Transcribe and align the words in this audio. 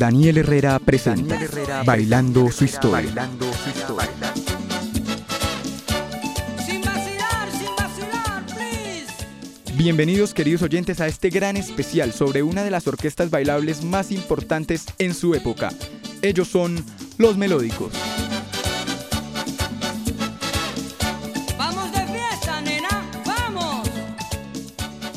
Daniel 0.00 0.38
Herrera 0.38 0.78
presenta 0.78 1.38
Bailando 1.84 2.50
su 2.50 2.64
historia. 2.64 3.28
Sin 6.64 6.80
vacilar, 6.80 7.50
sin 7.52 7.76
vacilar, 7.76 8.46
please. 8.46 9.12
Bienvenidos 9.76 10.32
queridos 10.32 10.62
oyentes 10.62 11.02
a 11.02 11.06
este 11.06 11.28
gran 11.28 11.58
especial 11.58 12.14
sobre 12.14 12.42
una 12.42 12.64
de 12.64 12.70
las 12.70 12.86
orquestas 12.86 13.28
bailables 13.28 13.84
más 13.84 14.10
importantes 14.10 14.86
en 14.96 15.12
su 15.12 15.34
época. 15.34 15.68
Ellos 16.22 16.48
son 16.48 16.82
los 17.18 17.36
melódicos. 17.36 17.92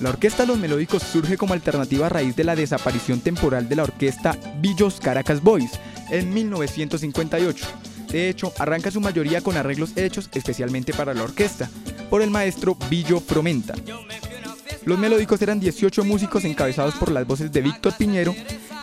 La 0.00 0.08
orquesta 0.08 0.46
Los 0.46 0.58
Melódicos 0.58 1.02
surge 1.02 1.36
como 1.36 1.52
alternativa 1.52 2.06
a 2.06 2.08
raíz 2.08 2.34
de 2.34 2.44
la 2.44 2.56
desaparición 2.56 3.20
temporal 3.20 3.68
de 3.68 3.76
la 3.76 3.82
orquesta 3.82 4.34
Billos 4.58 4.98
Caracas 4.98 5.42
Boys 5.42 5.72
en 6.08 6.32
1958. 6.32 7.66
De 8.08 8.30
hecho, 8.30 8.52
arranca 8.58 8.90
su 8.90 9.00
mayoría 9.02 9.42
con 9.42 9.58
arreglos 9.58 9.96
hechos 9.96 10.30
especialmente 10.32 10.94
para 10.94 11.12
la 11.12 11.24
orquesta 11.24 11.68
por 12.08 12.22
el 12.22 12.30
maestro 12.30 12.78
Billo 12.88 13.20
Promenta. 13.20 13.74
Los 14.86 14.98
Melódicos 14.98 15.42
eran 15.42 15.60
18 15.60 16.02
músicos 16.04 16.46
encabezados 16.46 16.94
por 16.94 17.12
las 17.12 17.26
voces 17.26 17.52
de 17.52 17.60
Víctor 17.60 17.92
Piñero 17.98 18.34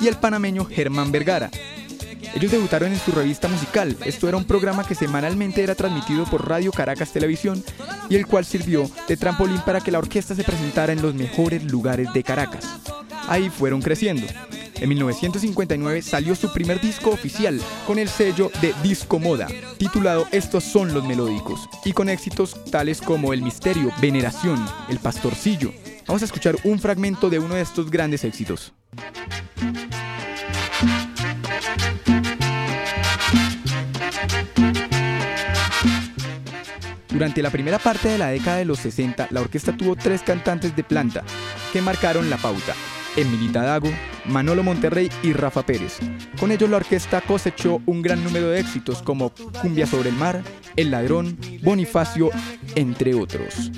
y 0.00 0.08
el 0.08 0.16
panameño 0.16 0.66
Germán 0.66 1.12
Vergara. 1.12 1.50
Ellos 2.34 2.52
debutaron 2.52 2.92
en 2.92 3.00
su 3.00 3.12
revista 3.12 3.48
musical. 3.48 3.96
Esto 4.04 4.28
era 4.28 4.36
un 4.36 4.44
programa 4.44 4.86
que 4.86 4.94
semanalmente 4.94 5.62
era 5.62 5.74
transmitido 5.74 6.24
por 6.26 6.46
Radio 6.46 6.70
Caracas 6.70 7.10
Televisión 7.10 7.64
y 8.08 8.16
el 8.16 8.26
cual 8.26 8.44
sirvió 8.44 8.90
de 9.08 9.16
trampolín 9.16 9.60
para 9.60 9.80
que 9.80 9.90
la 9.90 9.98
orquesta 9.98 10.34
se 10.34 10.44
presentara 10.44 10.92
en 10.92 11.02
los 11.02 11.14
mejores 11.14 11.64
lugares 11.64 12.12
de 12.12 12.22
Caracas. 12.22 12.64
Ahí 13.28 13.50
fueron 13.50 13.82
creciendo. 13.82 14.26
En 14.74 14.90
1959 14.90 16.02
salió 16.02 16.34
su 16.34 16.52
primer 16.52 16.80
disco 16.80 17.10
oficial 17.10 17.60
con 17.86 17.98
el 17.98 18.08
sello 18.08 18.50
de 18.60 18.74
Disco 18.82 19.18
Moda, 19.18 19.48
titulado 19.78 20.26
Estos 20.32 20.64
son 20.64 20.92
los 20.92 21.04
melódicos, 21.04 21.68
y 21.84 21.92
con 21.92 22.10
éxitos 22.10 22.56
tales 22.70 23.00
como 23.00 23.32
El 23.32 23.42
Misterio, 23.42 23.90
Veneración, 24.00 24.62
El 24.88 24.98
Pastorcillo. 24.98 25.72
Vamos 26.06 26.22
a 26.22 26.26
escuchar 26.26 26.56
un 26.64 26.78
fragmento 26.78 27.30
de 27.30 27.38
uno 27.38 27.54
de 27.54 27.62
estos 27.62 27.90
grandes 27.90 28.22
éxitos. 28.22 28.74
Durante 37.16 37.40
la 37.40 37.48
primera 37.48 37.78
parte 37.78 38.10
de 38.10 38.18
la 38.18 38.28
década 38.28 38.58
de 38.58 38.66
los 38.66 38.78
60, 38.80 39.28
la 39.30 39.40
orquesta 39.40 39.74
tuvo 39.74 39.96
tres 39.96 40.20
cantantes 40.20 40.76
de 40.76 40.84
planta 40.84 41.24
que 41.72 41.80
marcaron 41.80 42.28
la 42.28 42.36
pauta. 42.36 42.74
Emilita 43.16 43.62
Dago, 43.62 43.88
Manolo 44.26 44.62
Monterrey 44.62 45.10
y 45.22 45.32
Rafa 45.32 45.64
Pérez. 45.64 45.98
Con 46.38 46.52
ellos 46.52 46.68
la 46.68 46.76
orquesta 46.76 47.22
cosechó 47.22 47.80
un 47.86 48.02
gran 48.02 48.22
número 48.22 48.50
de 48.50 48.60
éxitos 48.60 49.00
como 49.00 49.32
Cumbia 49.62 49.86
sobre 49.86 50.10
el 50.10 50.14
mar, 50.16 50.42
El 50.76 50.90
Ladrón, 50.90 51.38
Bonifacio, 51.62 52.28
entre 52.74 53.14
otros. 53.14 53.70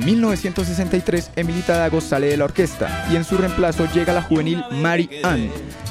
En 0.00 0.06
1963, 0.06 1.32
Emilita 1.36 1.76
Dago 1.76 2.00
sale 2.00 2.28
de 2.28 2.38
la 2.38 2.46
orquesta 2.46 3.06
y 3.12 3.16
en 3.16 3.24
su 3.24 3.36
reemplazo 3.36 3.86
llega 3.92 4.14
la 4.14 4.22
juvenil 4.22 4.64
Mary 4.70 5.10
Ann, 5.22 5.50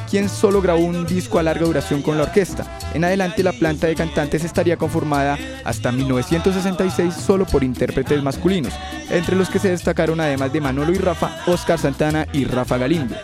quien 0.09 0.29
solo 0.29 0.63
grabó 0.63 0.79
un 0.79 1.05
disco 1.05 1.37
a 1.37 1.43
larga 1.43 1.67
duración 1.67 2.01
con 2.01 2.17
la 2.17 2.23
orquesta. 2.23 2.65
En 2.95 3.03
adelante, 3.03 3.43
la 3.43 3.53
planta 3.53 3.85
de 3.85 3.93
cantantes 3.93 4.43
estaría 4.43 4.77
conformada 4.77 5.37
hasta 5.63 5.91
1966 5.91 7.13
solo 7.13 7.45
por 7.45 7.63
intérpretes 7.63 8.23
masculinos, 8.23 8.73
entre 9.11 9.35
los 9.35 9.47
que 9.47 9.59
se 9.59 9.69
destacaron 9.69 10.19
además 10.19 10.51
de 10.51 10.61
Manolo 10.61 10.91
y 10.91 10.97
Rafa, 10.97 11.43
Oscar 11.45 11.77
Santana 11.77 12.25
y 12.33 12.45
Rafa 12.45 12.79
Galindo. 12.79 13.15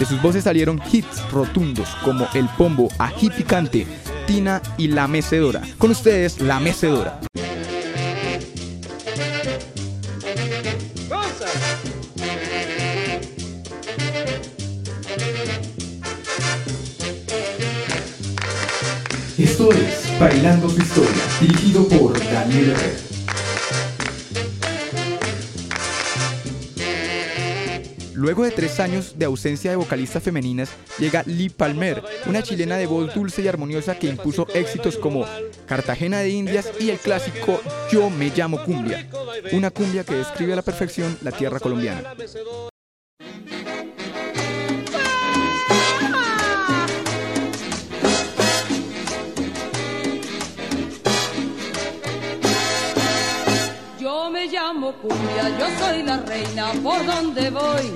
De 0.00 0.06
sus 0.06 0.20
voces 0.20 0.42
salieron 0.42 0.82
hits 0.92 1.22
rotundos 1.30 1.88
como 2.02 2.26
El 2.34 2.48
Pombo, 2.58 2.88
Ají 2.98 3.30
Picante, 3.30 3.86
Tina 4.26 4.60
y 4.76 4.88
La 4.88 5.06
Mecedora. 5.06 5.62
Con 5.78 5.92
ustedes, 5.92 6.40
La 6.40 6.58
Mecedora. 6.58 7.20
Esto 19.38 19.70
es 19.70 20.18
Bailando 20.18 20.66
su 20.66 20.80
historia, 20.80 21.22
dirigido 21.42 21.86
por 21.86 22.18
Daniel 22.32 22.70
Herrera. 22.70 22.96
Luego 28.14 28.44
de 28.44 28.50
tres 28.50 28.80
años 28.80 29.18
de 29.18 29.26
ausencia 29.26 29.70
de 29.70 29.76
vocalistas 29.76 30.22
femeninas, 30.22 30.70
llega 30.98 31.22
Lee 31.26 31.50
Palmer, 31.50 32.02
una 32.24 32.42
chilena 32.42 32.78
de 32.78 32.86
voz 32.86 33.14
dulce 33.14 33.42
y 33.42 33.48
armoniosa 33.48 33.98
que 33.98 34.06
impuso 34.06 34.46
éxitos 34.54 34.96
como 34.96 35.26
Cartagena 35.66 36.20
de 36.20 36.30
Indias 36.30 36.72
y 36.80 36.88
el 36.88 36.98
clásico 36.98 37.60
Yo 37.92 38.08
me 38.08 38.32
llamo 38.34 38.64
cumbia, 38.64 39.06
una 39.52 39.70
cumbia 39.70 40.02
que 40.02 40.14
describe 40.14 40.54
a 40.54 40.56
la 40.56 40.62
perfección 40.62 41.18
la 41.20 41.32
tierra 41.32 41.60
colombiana. 41.60 42.14
Yo 55.08 55.66
soy 55.78 56.02
la 56.02 56.18
reina 56.18 56.72
por 56.82 57.04
donde 57.04 57.50
voy. 57.50 57.92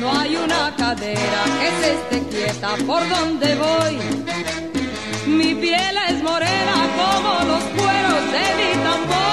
No 0.00 0.18
hay 0.18 0.36
una 0.36 0.74
cadera 0.76 1.44
que 1.60 1.70
se 1.80 1.94
esté 1.94 2.28
quieta 2.28 2.70
por 2.86 3.08
donde 3.08 3.54
voy. 3.56 3.98
Mi 5.26 5.54
piel 5.54 5.96
es 6.08 6.22
morena 6.22 6.76
como 6.98 7.52
los 7.52 7.62
cueros 7.64 8.32
de 8.32 8.44
mi 8.58 8.82
tambor. 8.82 9.29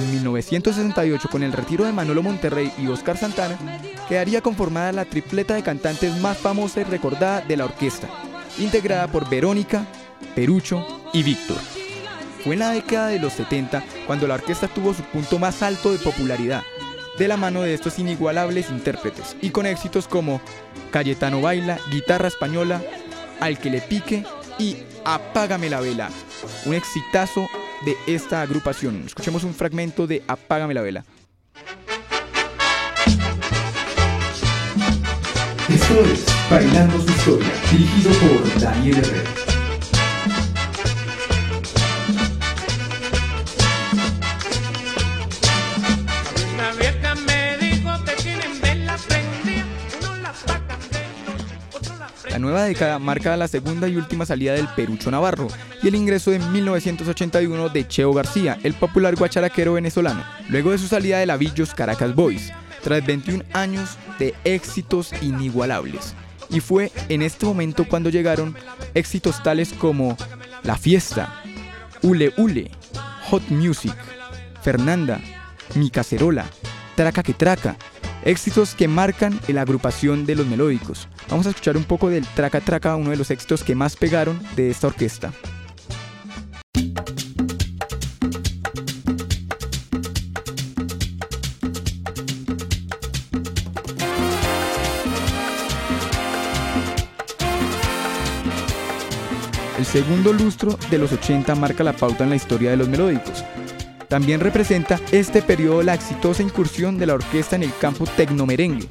En 0.00 0.10
1968, 0.12 1.28
con 1.30 1.42
el 1.42 1.52
retiro 1.52 1.84
de 1.84 1.92
Manolo 1.92 2.22
Monterrey 2.22 2.72
y 2.78 2.86
Oscar 2.86 3.18
Santana, 3.18 3.58
quedaría 4.08 4.40
conformada 4.40 4.92
la 4.92 5.04
tripleta 5.04 5.52
de 5.52 5.62
cantantes 5.62 6.18
más 6.20 6.38
famosa 6.38 6.80
y 6.80 6.84
recordada 6.84 7.42
de 7.42 7.58
la 7.58 7.66
orquesta, 7.66 8.08
integrada 8.58 9.08
por 9.08 9.28
Verónica, 9.28 9.84
Perucho 10.34 10.86
y 11.12 11.22
Víctor. 11.22 11.58
Fue 12.42 12.54
en 12.54 12.60
la 12.60 12.70
década 12.70 13.08
de 13.08 13.18
los 13.18 13.34
70 13.34 13.84
cuando 14.06 14.26
la 14.26 14.36
orquesta 14.36 14.68
tuvo 14.68 14.94
su 14.94 15.02
punto 15.02 15.38
más 15.38 15.62
alto 15.62 15.92
de 15.92 15.98
popularidad, 15.98 16.62
de 17.18 17.28
la 17.28 17.36
mano 17.36 17.60
de 17.60 17.74
estos 17.74 17.98
inigualables 17.98 18.70
intérpretes, 18.70 19.36
y 19.42 19.50
con 19.50 19.66
éxitos 19.66 20.08
como 20.08 20.40
Cayetano 20.92 21.42
Baila, 21.42 21.78
Guitarra 21.90 22.28
Española, 22.28 22.80
Al 23.38 23.58
que 23.58 23.68
le 23.68 23.82
pique 23.82 24.24
y 24.58 24.78
Apágame 25.04 25.68
la 25.68 25.80
vela, 25.80 26.08
un 26.64 26.72
exitazo 26.72 27.46
de 27.84 27.96
esta 28.06 28.42
agrupación. 28.42 29.02
Escuchemos 29.06 29.44
un 29.44 29.54
fragmento 29.54 30.06
de 30.06 30.22
Apágame 30.26 30.74
la 30.74 30.82
vela. 30.82 31.04
Esto 35.68 36.00
es 36.12 36.24
Bailando 36.50 37.00
su 37.00 37.10
historia, 37.10 37.48
dirigido 37.70 38.10
por 38.12 38.60
Daniel 38.60 38.98
Herrera. 38.98 39.39
Nueva 52.50 52.66
década 52.66 52.98
marca 52.98 53.36
la 53.36 53.48
segunda 53.48 53.88
y 53.88 53.96
última 53.96 54.26
salida 54.26 54.52
del 54.52 54.68
Perucho 54.68 55.10
Navarro 55.10 55.48
y 55.82 55.88
el 55.88 55.94
ingreso 55.94 56.32
en 56.32 56.52
1981 56.52 57.68
de 57.68 57.86
Cheo 57.86 58.12
García, 58.12 58.58
el 58.62 58.74
popular 58.74 59.14
guacharaquero 59.16 59.74
venezolano, 59.74 60.24
luego 60.48 60.72
de 60.72 60.78
su 60.78 60.88
salida 60.88 61.18
de 61.18 61.26
la 61.26 61.36
Villos 61.36 61.74
Caracas 61.74 62.14
Boys, 62.14 62.52
tras 62.82 63.04
21 63.06 63.44
años 63.52 63.96
de 64.18 64.34
éxitos 64.44 65.12
inigualables. 65.22 66.14
Y 66.50 66.60
fue 66.60 66.90
en 67.08 67.22
este 67.22 67.46
momento 67.46 67.86
cuando 67.88 68.10
llegaron 68.10 68.56
éxitos 68.94 69.42
tales 69.42 69.72
como 69.72 70.16
La 70.64 70.76
Fiesta, 70.76 71.42
Ule 72.02 72.32
Ule, 72.36 72.70
Hot 73.30 73.48
Music, 73.48 73.94
Fernanda, 74.62 75.20
Mi 75.74 75.90
Cacerola, 75.90 76.46
Traca 76.96 77.22
que 77.22 77.34
Traca, 77.34 77.76
éxitos 78.24 78.74
que 78.74 78.88
marcan 78.88 79.38
la 79.48 79.62
agrupación 79.62 80.26
de 80.26 80.34
los 80.34 80.46
melódicos. 80.46 81.08
Vamos 81.28 81.46
a 81.46 81.50
escuchar 81.50 81.76
un 81.76 81.84
poco 81.84 82.08
del 82.08 82.26
Traca 82.26 82.60
Traca, 82.60 82.96
uno 82.96 83.10
de 83.10 83.16
los 83.16 83.30
éxitos 83.30 83.64
que 83.64 83.74
más 83.74 83.96
pegaron 83.96 84.40
de 84.56 84.70
esta 84.70 84.86
orquesta. 84.88 85.32
El 99.78 99.86
segundo 99.86 100.34
lustro 100.34 100.78
de 100.90 100.98
los 100.98 101.10
80 101.10 101.54
marca 101.54 101.82
la 101.82 101.94
pauta 101.94 102.24
en 102.24 102.30
la 102.30 102.36
historia 102.36 102.70
de 102.70 102.76
los 102.76 102.88
melódicos. 102.88 103.42
También 104.10 104.40
representa 104.40 104.98
este 105.12 105.40
periodo 105.40 105.84
la 105.84 105.94
exitosa 105.94 106.42
incursión 106.42 106.98
de 106.98 107.06
la 107.06 107.14
orquesta 107.14 107.54
en 107.54 107.62
el 107.62 107.72
campo 107.78 108.06
tecnomerengue 108.06 108.88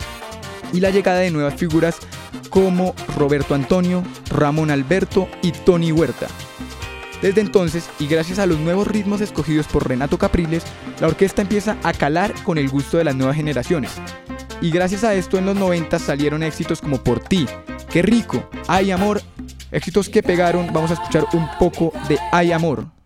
y 0.72 0.80
la 0.80 0.92
llegada 0.92 1.20
de 1.20 1.30
nuevas 1.30 1.56
figuras 1.56 1.98
como 2.50 2.96
Roberto 3.18 3.54
Antonio, 3.54 4.02
Ramón 4.30 4.72
Alberto 4.72 5.28
y 5.42 5.52
Tony 5.52 5.92
Huerta. 5.92 6.28
Desde 7.22 7.42
entonces, 7.42 7.90
y 8.00 8.08
gracias 8.08 8.40
a 8.40 8.46
los 8.46 8.60
nuevos 8.60 8.88
ritmos 8.88 9.20
escogidos 9.20 9.68
por 9.68 9.90
Renato 9.90 10.18
Capriles, 10.18 10.64
la 11.02 11.08
orquesta 11.08 11.42
empieza 11.42 11.76
a 11.84 11.92
calar 11.92 12.34
con 12.44 12.58
el 12.58 12.70
gusto 12.70 12.98
de 12.98 13.04
las 13.04 13.16
nuevas 13.16 13.36
generaciones. 13.36 13.92
Y 14.62 14.72
gracias 14.72 15.04
a 15.04 15.16
esto 15.16 15.38
en 15.38 15.46
los 15.46 15.58
90 15.58 16.00
salieron 16.00 16.44
éxitos 16.44 16.80
como 16.80 17.04
Por 17.04 17.20
ti, 17.20 17.46
Qué 17.92 18.02
rico, 18.04 18.50
Hay 18.70 18.92
amor, 18.92 19.22
éxitos 19.70 20.08
que 20.08 20.24
pegaron, 20.24 20.72
vamos 20.72 20.92
a 20.92 20.94
escuchar 20.94 21.26
un 21.34 21.46
poco 21.60 21.92
de 22.08 22.18
Hay 22.32 22.54
amor. 22.54 22.99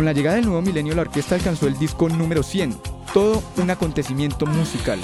Con 0.00 0.06
la 0.06 0.14
llegada 0.14 0.36
del 0.36 0.46
nuevo 0.46 0.62
milenio, 0.62 0.94
la 0.94 1.02
orquesta 1.02 1.34
alcanzó 1.34 1.66
el 1.66 1.78
disco 1.78 2.08
número 2.08 2.42
100, 2.42 2.74
todo 3.12 3.42
un 3.58 3.68
acontecimiento 3.68 4.46
musical. 4.46 4.98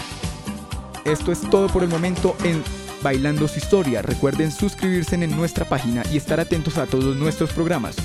Esto 1.05 1.33
es 1.33 1.43
todo 1.51 1.67
por 1.67 1.83
el 1.83 1.91
momento 1.91 2.35
en 2.45 2.63
Bailando 3.03 3.47
su 3.47 3.59
historia. 3.59 4.01
Recuerden 4.01 4.51
suscribirse 4.51 5.17
en 5.17 5.37
nuestra 5.37 5.67
página 5.67 6.03
y 6.11 6.17
estar 6.17 6.41
atentos 6.41 6.79
a 6.79 6.87
todos 6.87 7.15
nuestros 7.15 7.53
programas. 7.53 7.97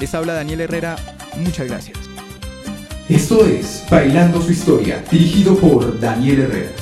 Les 0.00 0.12
habla 0.12 0.32
Daniel 0.32 0.62
Herrera, 0.62 0.96
muchas 1.36 1.68
gracias. 1.68 1.96
Esto 3.08 3.46
es 3.46 3.84
Bailando 3.88 4.42
su 4.42 4.50
historia, 4.50 5.04
dirigido 5.08 5.54
por 5.54 6.00
Daniel 6.00 6.40
Herrera. 6.40 6.72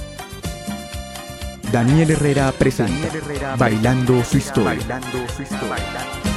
Daniel 1.71 2.11
Herrera 2.11 2.53
presenta 2.53 3.11
Bailando 3.59 4.25
su 4.25 4.39
historia. 4.39 4.79
Bailando 4.79 5.29
su 5.37 5.43
historia. 5.43 6.28